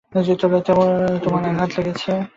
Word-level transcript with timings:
তোমার 1.23 1.41
আঘাত 1.49 1.69
লেগেছে? 1.77 2.11